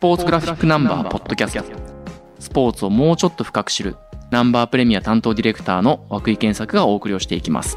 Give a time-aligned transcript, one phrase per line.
[0.00, 1.62] ポーツグラフィックナンバーポッドキャスト。
[2.38, 3.96] スポーツをもうちょっと深く知る
[4.30, 7.76] ナンバープレミア担当ディレクターの涌井健作がお送りをしていきます。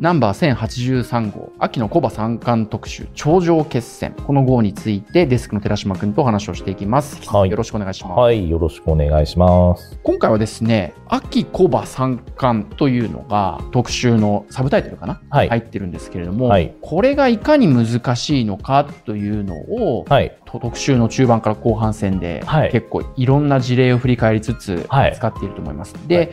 [0.00, 4.12] ナンバー1083号、秋のコバ三冠特集、頂上決戦。
[4.26, 7.24] この号についてデスクの寺島くんとお話をしていきます。
[7.28, 8.18] はいよろしくお願いします。
[8.18, 9.96] はい、よろしくお願いします。
[10.02, 25.94] 今回はですね、秋コバ三冠というのが特集のサブタイトルかな、はい入ってるんですけれども、はいこれがいかに難しいのかというのを、はい、と特集の中盤から後半戦で、はい結構いろんな事例を振り返りつつはい使っていると思います。
[26.08, 26.30] で、はい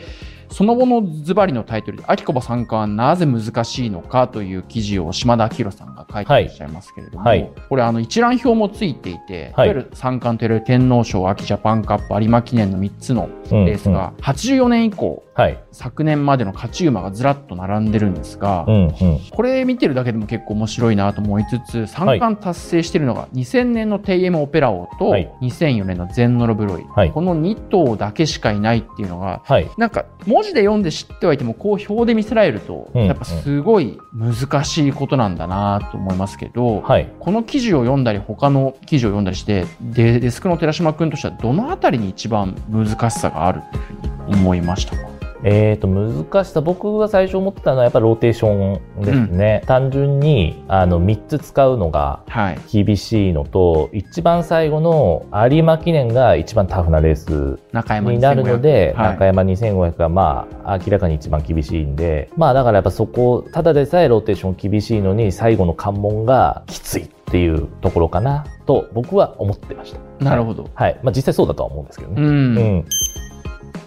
[0.52, 7.50] その後のズバリのタイトルで、秋コバ三冠はなぜ難しいのかという記事を島田明宏さんが書いていらっしゃいますけれども、はい。
[7.68, 9.68] これあの一覧表もついていて、はい。
[9.68, 25.32] いわゆる三冠といわれる天皇賞、秋ジャパンカップ、有馬記念の3つのうんレースが、84年以降、はい、昨年までの勝ち馬がずらっと並んでるんですが、うん、うん、これ見てるだけでも結構面白いなと思いつつ三冠達成しているのが2000年の TM オペラ王とはい。
[25.40, 27.10] 2004年のゼンノロブロイ、はい。
[27.10, 37.10] この2頭だけしかいないっていうのがはい、なんか文字で読んで知ってはいてもこう表で見せられるとうんやっぱすごい難しいことなんだなと思いますけど、はい。
[37.18, 43.90] この記事を読んだり他の記事を読んだりしてでデスクの寺島君としてはどのあたりに一番難しさがあるっていうふ
[44.26, 45.11] うに思いましたか？
[45.44, 49.62] えーと、難しさ、僕が最初思ってたのはやっぱローテーションですね。
[49.66, 70.24] 単純に、あの、3つ使うのがはい厳しいのと、一番最後の有馬記念が一番タフなレース中山になるので、2500はい中山2500がまあ明らかに一番厳しいんで、まあだからやっぱそこ、ただでさえローテーション厳しいのに最後の関門がきついっていうところかなと僕は思ってました。
[70.24, 71.00] なるほど、はい。
[71.02, 72.22] まあ実際そうだとは思うんですけどね。
[72.22, 72.84] うんうん。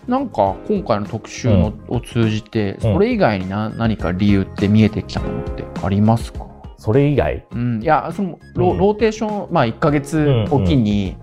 [0.08, 6.46] なんか今回の特集の、を通じてそれ以外にな何か理由って見えてきたものってありますか、
[6.86, 8.78] それ以外、うん、いやそのロ,、うん。
[8.78, 11.18] ローテーション、まあ、1か月おきに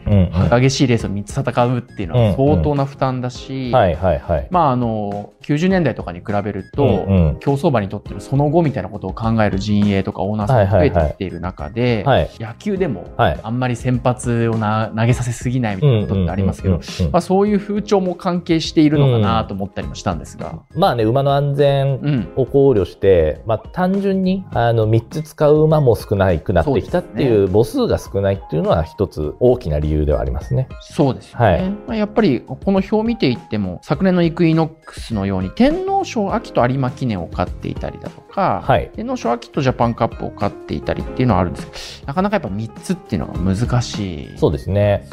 [0.50, 4.48] 激しいレースを3つ戦うっていうのは相当な負担だし、はいはいはい。
[4.50, 7.26] まあ、あの90年代とかに比べると、うん。
[7.28, 7.38] うん。
[7.38, 12.30] 競走馬にとってのその後みたいなことを考える陣営とかオーナーさんが増えてきている中で、はい。
[12.40, 13.40] 野球でもはい。
[13.40, 16.80] あんまり先発をな投げさせすぎないみたいなことってありますけど、
[17.20, 20.64] そういう風潮も関係しているのかなと思ったりもしたんですが。
[20.74, 22.32] まあね、馬の安全うん。
[22.34, 30.68] を考慮して、まあ単純にあの3つ使う馬も少ないくなってきたっていう母数が少ないっていうのは一つ大きな理由ではありますね。
[30.80, 38.90] そうですよね、はいまあ、やっぱりこの表を見ていっても昨年のイクイノックスのように天皇賞秋と有馬記念を勝っていたりだとか、はい。
[38.94, 45.06] 天皇賞秋とジャパンカップを勝っていたりっていうのはあるんですけどなかなかやっぱ3つっていうのが難しいそうですね。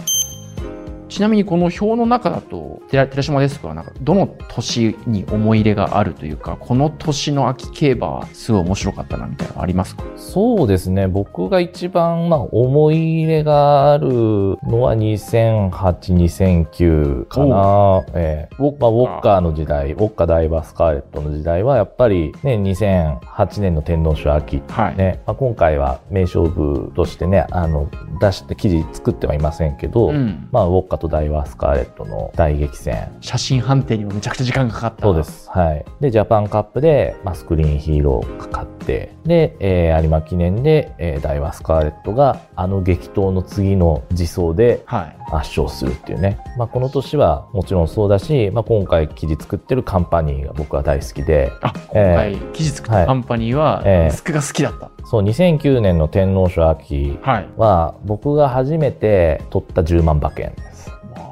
[1.09, 10.03] ちなみにこの表の中だと寺寺島デスクはなんかどの年に思い入れがあるというかこの年の秋競馬はすごい面白かったなみたいなのありますか？
[10.15, 11.07] そうですね。
[11.07, 18.05] 僕が一番、まあ、思い入れがあるのは2008、2009かな。
[18.13, 18.55] ええ。
[18.59, 24.61] ウォッまあ、ウォッカーの時代、ウォッカダイバースカーレットの時代は、やっぱりね、2008年の天皇賞秋。
[24.67, 27.89] はい、ね、まあ、今回は名勝負としてね、あの、
[28.21, 33.11] 出して記事作ってはいませんけど、うん、まあ、ウォッカとダイバースカーレットの大激戦。
[33.21, 35.49] 写真判定にもめちゃくちゃ時間がかかったそうです。
[35.49, 35.85] はい。
[35.99, 46.39] で、ジャパンカップで、まあ、スクリーンヒーローかかって、で、えー有馬記念で、えーダイワスカーレットが、あの激闘の次の自走ではい圧勝するっていうね。
[46.57, 60.53] まあ、この年はもちろんそうだし、まあ、今回記事作ってるカンパニーが僕は大好きで、あ今回記事作ったカンパニーはええデスクが好きだった、そう、2009年の天皇賞秋はいは、僕が初めて取った10万馬券。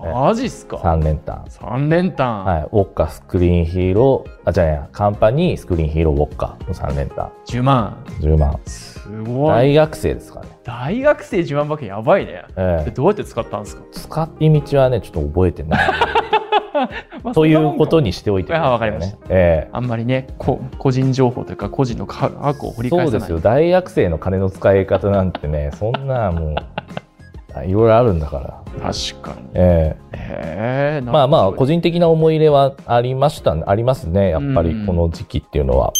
[0.05, 1.45] マジっすか？3連単。
[1.49, 2.63] 3連単、はい。
[2.63, 7.31] ウォッカ、スクリーンヒーロー、あ、じゃあや、カンパニー、スクリーンヒーロー、ウォッカの3連単。
[7.47, 8.59] 10万10万。
[8.65, 10.51] すごい大学生ですからね。
[10.63, 15.89] 大学生10万馬券やばいねええでどうやって使ったんですか、使い道はね、ちょっと覚えてない。
[17.23, 23.39] まあということににしておいてくだあさいわかりましたえあんまりねこ個人情報というか個人の過去を掘えり返さないそうですよ。
[23.39, 26.55] 大学生の金の使い方なんてね、そんなもう、
[27.63, 28.63] いろいろあるんだから。
[28.79, 34.29] 確かにえへええまあまあ、個人的な思い入れはありました、ありますね。
[34.29, 35.93] やっぱうんりこの時期っていうのは。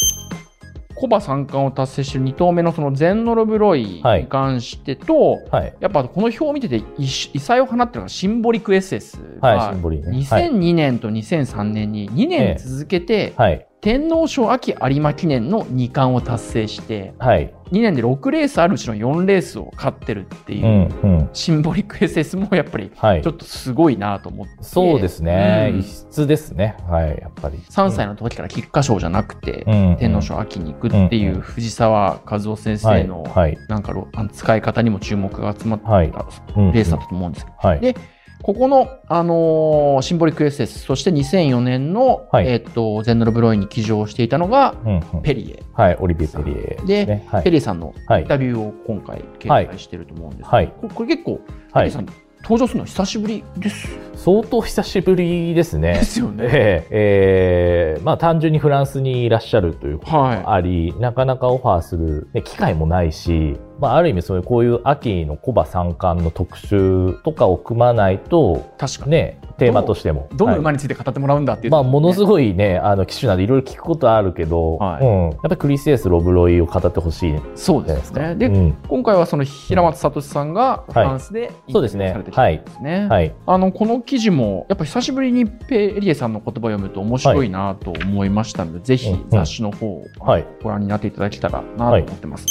[1.00, 5.76] コバ三冠を達成している2頭目のそのゼンノロブロイに関してと、はい。
[5.80, 10.08] やっぱこの表を見てて異異彩を放ってるのがシンボリック SS はい、がシンボリね。
[10.08, 10.50] はい。
[10.50, 13.68] 2002年と2003年に2年続けてはい。
[13.80, 17.54] 天皇賞秋有馬記念の2冠を達成してはい。
[17.72, 20.66] 2年で6レースあるうちの4レースを勝ってるっていう、
[21.04, 21.30] うん、うん。
[21.34, 23.32] シンボリック SS もやっぱりはいちょ。
[23.32, 25.70] っとすごいなと思って、そうですね。
[25.74, 26.76] うん異質ですね。
[26.88, 27.58] はい、やっぱり。
[27.58, 33.32] 3歳の時から菊花賞じゃなくて、うん天皇賞秋に行くっていう藤沢和夫先生の、はい。
[33.34, 33.58] はい。
[33.70, 33.94] なんか
[34.32, 37.80] 使い方にも注目が集まったレースだったと思うんですけど、はい。
[37.80, 37.96] で
[38.44, 42.48] ここの、あのーシンボリック SS そして2004年の、はい。
[42.48, 45.22] えっとゼンノルブロインに騎乗していたのがうんうん。
[45.22, 45.98] ペリエ、はい。
[46.00, 47.28] オリビエ・ペリエでね。
[47.30, 47.44] はい。
[47.44, 50.74] ペリエさんのはいインタビューを今回掲載してると思うんですけど、はい。
[50.82, 51.42] ここれ結構、はい
[51.74, 52.08] ペリエさん
[52.44, 53.90] 登場するの久しぶりです？
[54.16, 55.94] 相当久しぶりですね。
[55.96, 56.04] で。
[56.04, 56.46] すよね。
[56.46, 58.02] ええええ。
[58.04, 68.80] まあ単純にフランスにいらっしゃるということもはあり、なかなかオファーする、ね、機会もないし、まあある意味そういうこういう秋のコバ三冠の特集とかを組まないと、い。
[68.80, 69.12] 確かに。
[69.12, 70.28] ね、テーマとしても。
[70.34, 72.26] どのはい馬について語ってもらうんだっていう、まあ、ものすい。
[72.26, 75.30] ごいね、あの、機種なんでいろいろ聞くことはあるけど、はいうん。
[75.30, 78.36] やっぱりクリスエース、ロブロイを語ってほしいじそうですね。
[78.36, 83.08] で、うん今回はその平松聡さんがフランスでインタビューそうですねされてきたんですね。
[83.08, 83.34] はい。
[83.46, 92.46] あのこの記事もやっぱ久しぶりにペリエさんの言葉を読むと面白いなと思いましたので、ぜひうん雑誌の方をはいご覧になっていただけたらなと思ってます。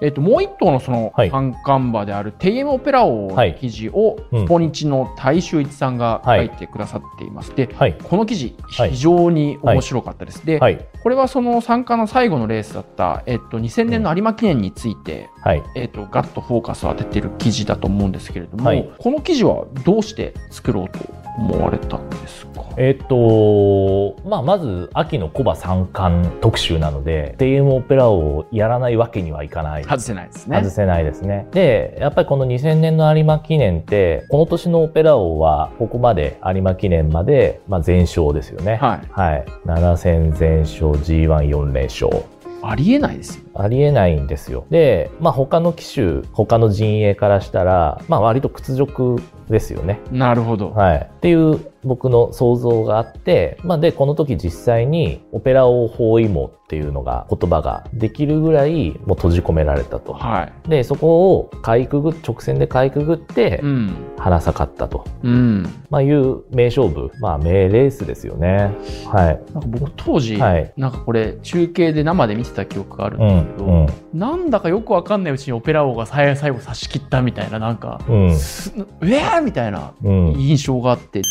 [0.00, 7.54] えっと、もう一頭のそのはい三冠馬であるテイエムオペラ王の記事をうんスポニチの大衆一さんが書いてくださっています。
[7.54, 7.94] で、はい。
[8.02, 10.46] この記事はい非常に面白かったです。
[10.46, 10.86] で、はい。
[11.02, 15.62] これはその参加の最後のレースだった、えっと、2000年の有馬記念について、はい。
[15.74, 20.98] えっと、ガッとフォーカスを当ててる記事だと思うんですけれども、はいこの記事はどうして作ろうと
[21.38, 22.64] 思われたんですか？
[22.76, 29.84] えっと、まあ、まず、秋のコバ三冠特集なので、テイエムオペラをやらないわけにはいかない。
[29.84, 30.56] 外せないですね。
[30.58, 31.48] 外せないですね。
[31.50, 38.76] で、やっぱりこの2000年の有馬記念って、この年のオペラ王は、ここまで有馬記念まで、まあ、全勝ですよね。
[38.76, 39.00] はい。
[39.10, 39.44] はい。
[39.66, 42.08] 7戦全勝 G14 連勝。
[42.62, 43.47] ありえないですよ。
[43.58, 44.66] ありえないんですよ。
[44.70, 49.16] で、まあ他の機種、他の陣営からしたら、まあ割と屈辱
[49.48, 50.00] ですよね。
[50.10, 50.70] なるほど。
[50.70, 50.98] はい。
[50.98, 60.12] っていう僕の想像があって、まあで、この時実際にオペラ王包囲網っていうのが言葉ができるぐらいもう閉じ込められたと。
[60.12, 60.68] はい。
[60.68, 63.96] で、そこをかいくぐっ、直線でかいくぐってう、ん。
[64.18, 65.04] 花咲かったと。
[65.22, 65.62] うん。
[65.90, 67.10] まあいう名勝負。
[67.20, 68.74] まあ名レースですよね。
[69.06, 69.40] はい。
[69.54, 73.86] なんか僕当時、はいなんかこれ中継で生で見てた記憶があるんですけど、うん。
[74.18, 78.26] なんだかよくわかんないうちにオペラ王が最最後差し切ったみたいな、なんか、うん。
[78.26, 80.34] えーみたいなうん。
[80.38, 81.22] 印象があって、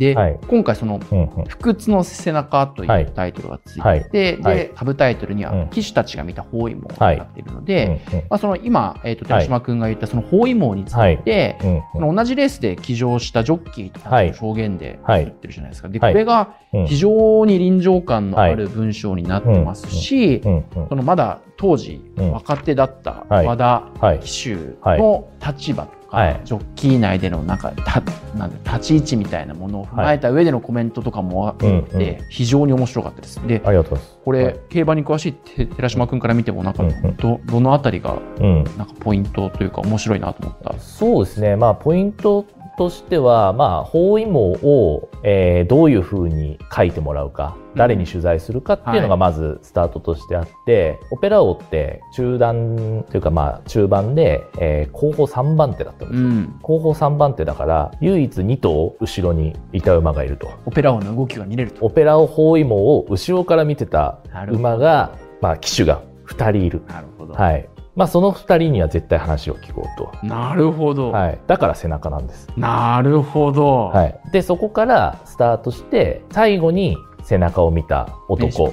[0.00, 0.38] で、はい。
[0.48, 1.44] 今回そのうん。
[1.46, 3.02] 不屈の背中といはい。
[3.04, 4.10] うタイトルがついてて、はい。
[4.10, 4.70] で、はい。
[4.74, 5.68] サブタイトルにはうん。
[5.68, 11.82] 騎手たちが見た包囲網にはいなっているので、うんまあ、その今、えー、と寺島君が言ったその包囲網につはいいて、うん。
[11.92, 15.24] その同じレースで騎乗したジョッキーたちの証言ではい。
[15.24, 15.90] 言ってるじゃないですか。
[15.90, 16.12] で、はい。
[16.12, 16.86] これがうん。
[16.86, 20.40] 非常に臨場感のある文章になってますし。
[20.88, 22.32] そのまだ当時うん。
[22.32, 24.20] 若手だったはい和田はい。
[24.20, 24.56] 騎手
[24.96, 28.02] の立場とか、はいジョッキー内でのなんかた
[28.36, 33.46] なんだ立ち位置みたいなものを踏まえた上でのコメントとかもあって、うんうん非常に面白かったです。
[33.46, 34.18] で、ありがとうございます。
[34.24, 38.64] これ、はい競馬に詳しいて寺島君から見てもなんか、うんうんどどのあたりがうん。
[38.64, 40.78] なんかポイントというか面白いなと思った？
[40.80, 41.56] そうですね。
[41.56, 42.44] まあ、ポイント
[42.80, 56.26] としては、まあ、包囲網を、えーどういうふうに書いてもらうか、誰に取材するかっていうのがまずスタートとしてあって、オペラ王って中段というかまあ中盤で、えー後方3番手だったんですよ。
[56.26, 56.58] うん。
[56.62, 60.50] 後方3番手だから、唯一2頭後ろにいた馬がいると。
[60.64, 61.84] オペラ王の動きが見れると。
[61.84, 66.80] オペラ王包囲網を後ろから見てた馬が、まあ、騎手が2人いる。
[66.88, 67.34] なるほど。
[67.34, 67.68] はい。
[68.00, 70.10] まあ、その2人には絶対話を聞こうと。
[70.26, 71.12] なるほど。
[71.12, 71.38] はい。
[71.46, 72.48] だから背中なんです。
[72.56, 73.88] なるほど。
[73.88, 74.18] はい。
[74.32, 78.72] で、そこからスタートして、最後に背中を見た男。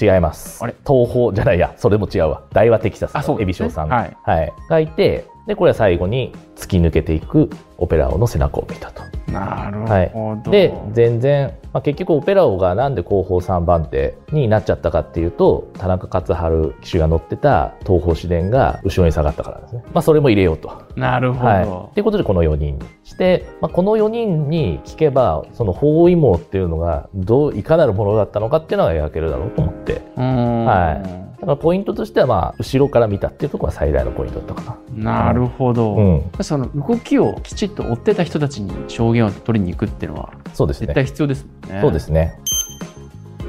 [0.00, 0.62] 違います。
[0.62, 0.76] あれ？
[0.86, 2.42] 東方じゃないや、それも違うわ。
[2.52, 3.88] 大和テキサスあそうの海老翔さん。
[3.88, 4.16] はい。
[4.22, 4.52] はい。
[4.68, 9.02] がいて、で、これは最後に突き抜けていくオペラ王の背中を見たと。
[9.32, 10.52] なるはいほど。
[10.52, 19.82] で、全然、まあ、結局オペラ王がなんで後方3番手になっちゃったかっていうと、田中勝春騎手が乗ってた東方市電が後ろに下がったからですね。
[19.92, 20.82] まあ、それも入れようと。
[20.96, 21.46] なるほど。
[21.46, 21.64] はい。
[21.64, 30.02] ということでこの4人にして、まあ、この4人に聞けば、その包囲網っていうのが、どう、いかなるものだったのかっていうのが描けるだろうと思って。
[30.16, 30.64] うーん。
[30.66, 35.24] はいだからポイントとしては、まあ、後ろから見たっていうところが最大のポイントだったかな。
[35.24, 35.96] なるほど。
[35.96, 36.30] うん。
[36.40, 40.86] その動きをきちっと追ってた人たちに証言を取りに行くっていうのはそうですね。
[40.86, 41.80] 絶対必要ですもんね。
[41.80, 42.38] そうですね。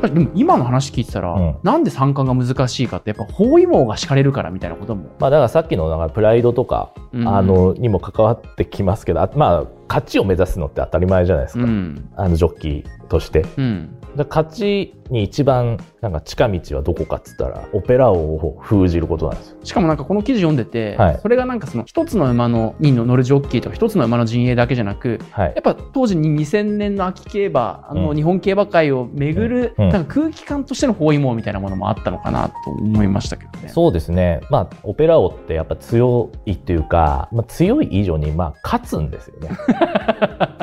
[0.02, 11.64] でも今の話聞いてたら、うんなんで参加が難しいかってやっぱ包囲網が敷かれるからみたいなことも、まあ、だからさっきの、だからプライドとか、うんあの、にも関わってきますけど、あまあ、勝ちを目指すのって当たり前じゃないですか。
[11.64, 12.10] うん。
[12.16, 13.46] あのジョッキーとして。
[13.58, 13.98] うん。
[14.30, 19.58] 勝ちに一番なんか近道はどこかっつったらオペラ王を封じることなんですよ。
[19.64, 33.70] しかもなんかこの記事読んでて、はいそれがなんかその一つの馬のに乗るジョッキーとか一つの馬の陣営だけじゃなく、はいやっぱ当時に2000年の秋競馬、あのうん日本競馬界を巡る、うんなんか空気感としての包囲網みたいなものもあったのかなと思いましたけどね。
[33.70, 34.42] そうですね。
[34.50, 39.50] まあ、オペラ王ってやっぱ強いっていうか、まあ、強い以上にまあ勝つんですよね。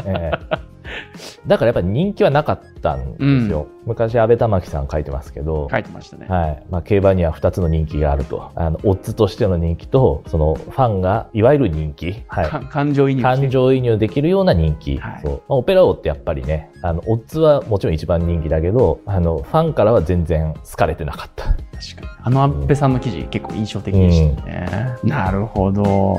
[0.06, 0.70] ええ
[1.46, 3.66] だからやっぱり人気はなかったんですよ。
[3.86, 6.26] 昔、安倍玉木さん書いてますけど、書いてましたね。
[6.28, 8.50] はいまあ、競馬には2つの人気があると。
[8.54, 12.22] あの、オッズとしての人気と、そのファンが、いわゆる人気。
[12.28, 12.48] はい。
[12.48, 22.08] か感情移入感情移入できるような人気、はいそうまあ、オペラ王ってやっぱりねあのオッズはもちろん一番人気だけどあのファンからは全然好かれてなかった確かに。
[22.22, 24.96] あの安倍さんの記事、結構印象的でしたね。
[25.02, 26.16] なるほど。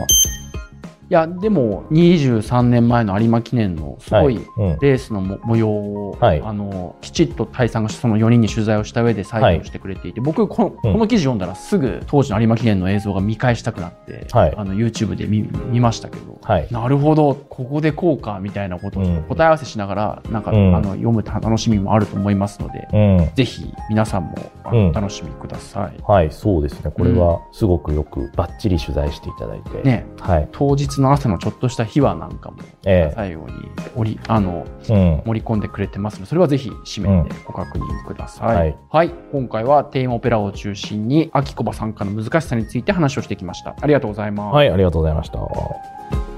[1.11, 4.45] いや、でも、23年前の有馬記念のすごい、はい。
[4.55, 4.79] うん。
[4.79, 6.41] レースのも模様を、はい。
[6.41, 14.53] あのきちっとタイさんがその4人に取材をした上で採用してくれていて、僕このこの記事読んだらすぐ当時の有馬記念の映像が見返したくなって、はい。
[14.55, 16.67] あの YouTube で見見ましたけど、はい。
[16.71, 19.23] なるほどここでこうかみたいなことをうん。
[19.23, 20.73] 答え合わせしながら、なんか、うん。
[20.73, 23.31] あの読む楽しみもあると思いますので、うん。
[23.35, 26.01] ぜひ皆さんも楽しみください。
[26.01, 26.89] はいそうですね。
[26.89, 30.47] これはすごくよくバッチリ取材していただいて、ね、はい。
[30.53, 33.53] 当日の朝のちょっとした秘話なんかも最後に
[33.95, 46.30] 折りあのうん盛り込んでくれてますのでそれはぜひ締めてご確認ください、はいはい、今回はテーマオペラを中心に秋コバ参加の難しさについて話をしてきましたありがとうございます、はいありがとうございました